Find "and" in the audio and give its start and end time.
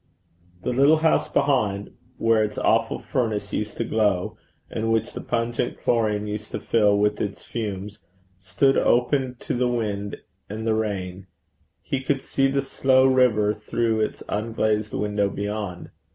4.67-4.91, 10.49-10.65